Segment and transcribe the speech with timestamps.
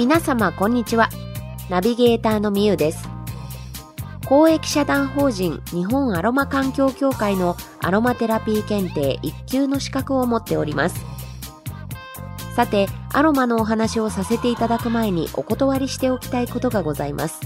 [0.00, 1.10] 皆様こんにちは。
[1.68, 3.06] ナビゲーターのみゆです。
[4.24, 11.04] 公益社団法人日本アロマ環境協会のアロマテラピー検定1級の資格を持っております。
[12.56, 17.38] さてアロマのお話をさせていただく前にお断りしておきたいことがございます。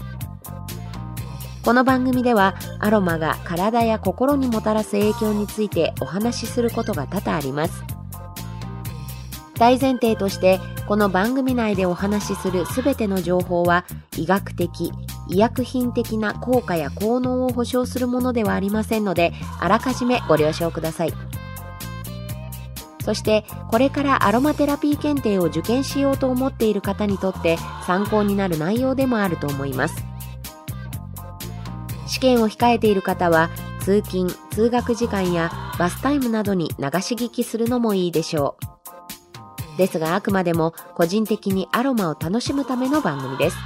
[1.65, 7.94] この番組ではアロマが体や心にもたらす影響についてお話しすることが多々あります。
[9.59, 13.85] 大前提としてこの番組内でお話しするすべての情報は
[14.17, 14.93] 医学的
[15.29, 21.13] 医薬品的な効果や効能を保証するものではありませんのであらかじめご了承ください。
[23.05, 30.05] そしてこれからアロマテラピー検定を受験しようと思っている方にとって参考になる内容でもあると思います。
[32.07, 38.74] 試験を控えている方は通勤通学時間やバスタイムなどに流し聞きするのもいいでしょう。
[39.77, 43.57] ですがあくまでも個人的にアロマを楽しむための番組です。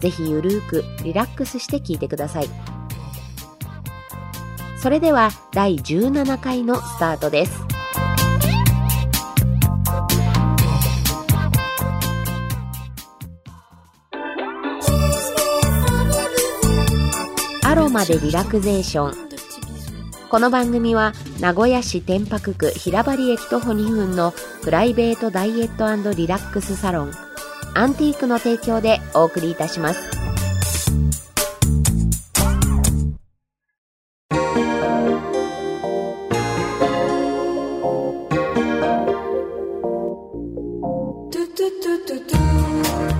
[0.00, 2.48] ぜひゆるーくリラックスして聞いてください。
[4.80, 7.52] それでは第17回のスタートです。
[17.64, 19.27] アロマでリラクゼーション
[20.30, 27.12] この番組は名古屋市天白区平張駅徒歩2分のプライベートダイエットリラックスサロン
[27.74, 30.00] アンティークの提供でお送りいたします。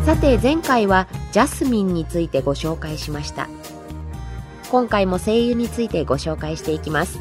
[0.05, 3.49] さて前回はジャスミンについてご紹介しました。
[4.71, 7.19] 今回も精油についてご紹介していきます。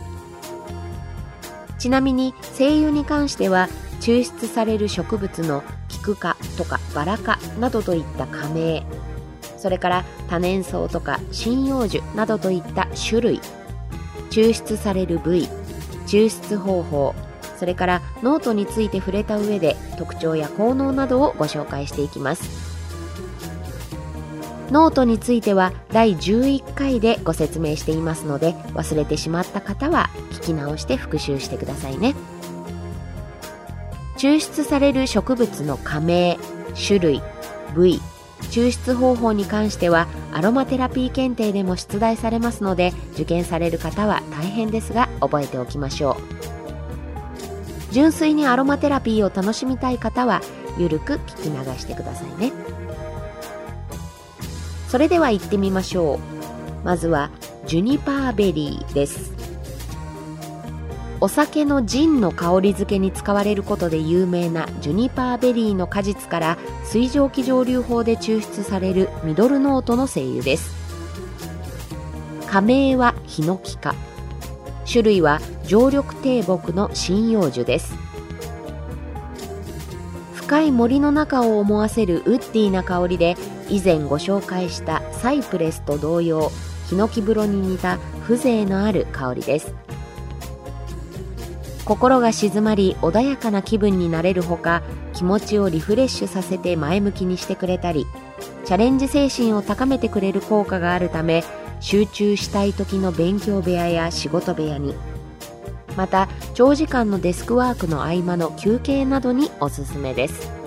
[1.77, 8.83] ちなみに精油に関しては抽出される植物のキク科とかバラ科などといった科名
[9.57, 13.41] それから多年草とか針葉樹などといった種類
[14.29, 15.47] 抽出される部位
[16.07, 17.15] 抽出方法
[17.57, 22.76] それからノートについて触れた上で特徴や効能などをご紹介していきます。
[24.71, 32.15] ノートについては第11回でご説明していますので忘れてしまった方は聞き直して復習してくださいね
[34.17, 36.37] 抽出される植物の科名
[36.75, 37.21] 種類
[37.75, 38.01] 部位
[38.51, 46.47] 抽出方法に関してはアロマテラピー検定でも出題されますので受験される方は大変ですが覚えておきましょう
[47.91, 50.41] 純粋にアロマテラピーを楽しみたい方は
[50.77, 52.51] ゆるく聞き流してくださいね。
[54.87, 56.85] それでは行ってみましょう。
[56.85, 57.29] まずは
[57.65, 59.33] ジュニパーベリーです。
[61.19, 70.71] お酒のジンの香り付けに使われることで有名なジュニパーベリーの果実から水蒸気蒸留法で抽出されるミドルノートの精油です。
[72.47, 73.95] 加盟はヒノキ科。
[74.89, 77.93] 種類は常緑低木の針葉樹です。
[80.35, 83.35] 深い森の中を思わせるウッディな香りで
[83.69, 86.51] 以前ご紹介したサイプレスと同様
[86.89, 89.73] ヒノキ風呂に似た風情のある香りです。
[91.87, 94.83] 心が静まり穏やかな気分になれるほか
[95.13, 98.05] 気持ちをリフレッシュさせて前向きにしてくれたり
[98.65, 101.45] チャレンジ精神を高めてくれる効果があるため
[101.79, 104.95] 集中したい時の勉強部屋や仕事部屋に
[105.95, 110.66] また長時間のデスクワークの合間の休憩などにおすすめです。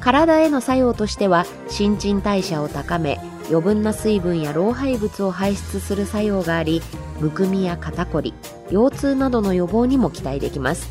[0.00, 6.82] 体への作用としては新陳代謝を高め余分な水分や老廃物を排出する作用があり
[7.20, 8.32] むくみや肩こり
[8.70, 10.88] 腰痛などの予防にも期待できます。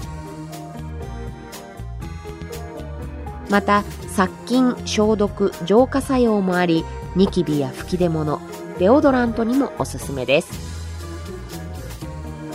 [3.49, 8.39] また殺菌消毒浄化作用もありニキビや吹き出物
[8.77, 10.69] デオドラントにもおすすめです。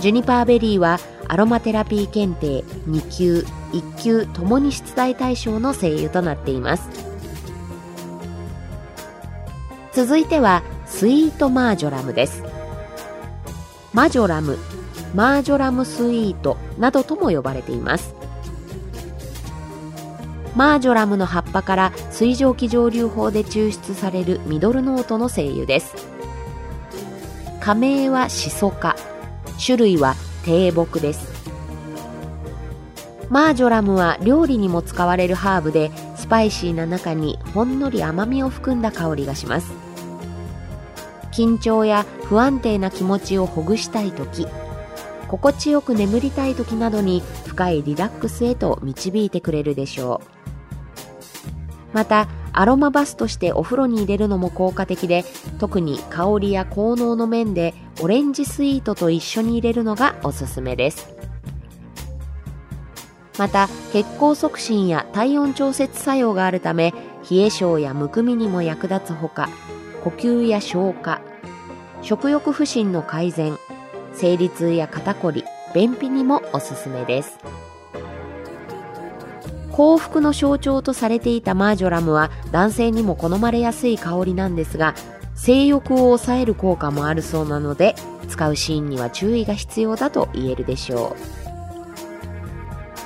[0.01, 3.64] ジュニパーベリーはアロマテラピー検定2級。
[3.75, 6.89] 1級ともに出題対象の声優となっています。
[9.93, 12.43] 続いてはスイートマージョラムです。
[13.93, 14.59] マジョラム
[15.15, 18.15] マージョラムスイートなどとも呼ばれています。
[20.57, 25.95] マージョラムの葉っぱから水蒸気蒸留法で抽出されるミドルノートの精油です。
[27.61, 28.95] 加盟はシソ科
[29.65, 31.34] 種類は低木です。
[33.31, 39.73] マージョラムは料理にも使われるハーブでスパイシーな中にほんのり甘みを含んだ香りがします。
[41.33, 44.47] 緊張や不安定な気持ちをほぐしたい時
[45.27, 50.45] 心地よく眠りたい時などに深いリラックスへと導いてくれるでしょう。
[51.93, 55.25] またアロマバスとしてお風呂に入れるのも効果的で
[55.59, 61.14] 特に香りや効能の面でオレンジスイートと一緒に入れるのがおすすめです。
[63.39, 66.93] また血行促進や体温調節作用があるため
[67.31, 69.49] 冷え性やむくみにも役立つほか
[70.03, 71.21] 呼吸や消化
[72.03, 73.59] 食欲不振の改善
[74.13, 75.45] 生理痛や肩こり
[75.75, 77.39] 便秘にもおすすめです。
[79.73, 84.95] 幸福の象徴とされていたマージョラムは男性にも好まれやすい香りなんですが
[85.35, 87.97] 性欲を抑える効果もあるそうなので
[88.29, 91.44] 使うシーンには注意が必要だと言えるでしょう。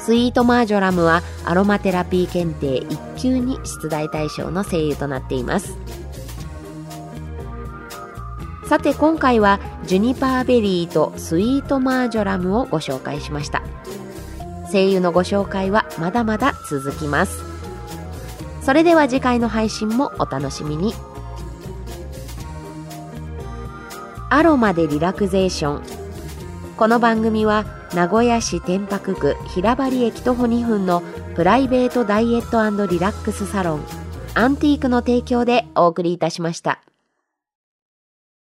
[0.09, 5.77] スイートマージョラムはアロマテラピー検定1級に出題対象の精油となっています。
[8.67, 13.63] さて今回はジュニパーベリーとスイートマージョラムをご紹介しました。
[14.73, 17.43] 声優のご紹介はまだまだ続きます。
[18.63, 20.95] それでは次回の配信もお楽しみに。
[24.31, 25.98] アロマでリラクゼーション。
[26.79, 31.03] この番組は名古屋市天白区平張駅徒歩2分の
[31.35, 33.85] プライベートダイエットリラックスサロン
[34.35, 36.81] アンティークの提供でお送りいたしました。